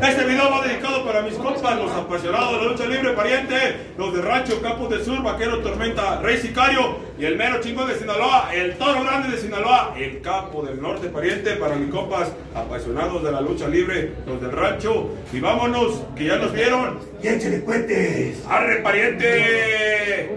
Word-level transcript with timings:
Este 0.00 0.24
video 0.24 0.48
va 0.48 0.64
dedicado 0.64 1.04
para 1.04 1.22
mis 1.22 1.34
compas, 1.34 1.76
los 1.76 1.90
apasionados 1.90 2.52
de 2.52 2.58
la 2.58 2.72
lucha 2.72 2.86
libre, 2.86 3.12
pariente, 3.14 3.56
los 3.98 4.14
de 4.14 4.22
Rancho, 4.22 4.62
Campos 4.62 4.90
del 4.90 5.04
Sur, 5.04 5.22
Vaquero 5.24 5.58
Tormenta, 5.58 6.20
Rey 6.20 6.38
Sicario 6.38 6.98
y 7.18 7.24
el 7.24 7.36
mero 7.36 7.60
chingón 7.60 7.88
de 7.88 7.98
Sinaloa, 7.98 8.48
el 8.54 8.76
toro 8.78 9.02
grande 9.02 9.28
de 9.30 9.42
Sinaloa, 9.42 9.94
el 9.98 10.20
capo 10.20 10.62
del 10.62 10.80
norte, 10.80 11.08
pariente, 11.08 11.56
para 11.56 11.74
mis 11.74 11.90
compas 11.90 12.30
apasionados 12.54 13.24
de 13.24 13.32
la 13.32 13.40
lucha 13.40 13.66
libre, 13.66 14.12
los 14.24 14.40
del 14.40 14.52
rancho. 14.52 15.10
Y 15.32 15.40
vámonos, 15.40 16.00
que 16.14 16.26
ya 16.26 16.36
nos 16.36 16.52
vieron. 16.52 17.00
Y 17.20 17.26
échale 17.26 17.58
puentes. 17.58 18.44
¡Arre, 18.48 18.76
pariente! 18.82 20.30